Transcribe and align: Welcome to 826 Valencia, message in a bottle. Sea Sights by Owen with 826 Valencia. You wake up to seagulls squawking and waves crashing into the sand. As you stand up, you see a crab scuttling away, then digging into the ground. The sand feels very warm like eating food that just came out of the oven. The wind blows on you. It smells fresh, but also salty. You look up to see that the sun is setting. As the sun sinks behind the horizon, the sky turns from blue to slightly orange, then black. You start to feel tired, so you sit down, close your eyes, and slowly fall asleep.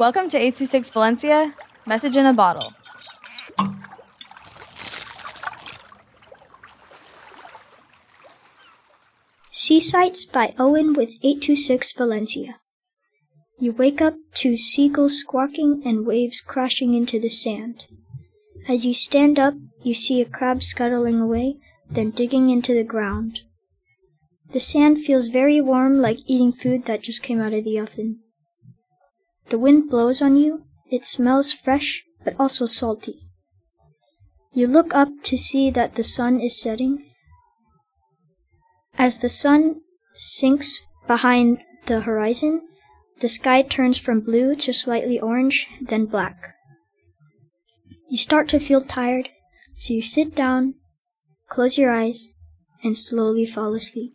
Welcome 0.00 0.30
to 0.30 0.38
826 0.38 0.88
Valencia, 0.92 1.54
message 1.86 2.16
in 2.16 2.24
a 2.24 2.32
bottle. 2.32 2.72
Sea 9.50 9.78
Sights 9.78 10.24
by 10.24 10.54
Owen 10.58 10.94
with 10.94 11.10
826 11.22 11.92
Valencia. 11.92 12.60
You 13.58 13.72
wake 13.72 14.00
up 14.00 14.14
to 14.36 14.56
seagulls 14.56 15.20
squawking 15.20 15.82
and 15.84 16.06
waves 16.06 16.40
crashing 16.40 16.94
into 16.94 17.20
the 17.20 17.28
sand. 17.28 17.84
As 18.66 18.86
you 18.86 18.94
stand 18.94 19.38
up, 19.38 19.52
you 19.82 19.92
see 19.92 20.22
a 20.22 20.24
crab 20.24 20.62
scuttling 20.62 21.20
away, 21.20 21.56
then 21.90 22.08
digging 22.08 22.48
into 22.48 22.72
the 22.72 22.84
ground. 22.84 23.40
The 24.52 24.60
sand 24.60 25.00
feels 25.04 25.28
very 25.28 25.60
warm 25.60 26.00
like 26.00 26.20
eating 26.24 26.54
food 26.54 26.86
that 26.86 27.02
just 27.02 27.22
came 27.22 27.42
out 27.42 27.52
of 27.52 27.64
the 27.64 27.78
oven. 27.78 28.20
The 29.50 29.58
wind 29.58 29.90
blows 29.90 30.22
on 30.22 30.36
you. 30.36 30.64
It 30.90 31.04
smells 31.04 31.52
fresh, 31.52 32.04
but 32.24 32.34
also 32.38 32.66
salty. 32.66 33.20
You 34.52 34.66
look 34.66 34.94
up 34.94 35.08
to 35.24 35.36
see 35.36 35.70
that 35.70 35.96
the 35.96 36.04
sun 36.04 36.40
is 36.40 36.60
setting. 36.60 37.04
As 38.96 39.18
the 39.18 39.28
sun 39.28 39.80
sinks 40.14 40.82
behind 41.06 41.58
the 41.86 42.00
horizon, 42.00 42.62
the 43.20 43.28
sky 43.28 43.62
turns 43.62 43.98
from 43.98 44.20
blue 44.20 44.54
to 44.56 44.72
slightly 44.72 45.18
orange, 45.18 45.66
then 45.80 46.06
black. 46.06 46.54
You 48.08 48.18
start 48.18 48.48
to 48.48 48.60
feel 48.60 48.80
tired, 48.80 49.28
so 49.74 49.94
you 49.94 50.02
sit 50.02 50.34
down, 50.34 50.74
close 51.48 51.76
your 51.76 51.90
eyes, 51.90 52.28
and 52.82 52.96
slowly 52.96 53.46
fall 53.46 53.74
asleep. 53.74 54.14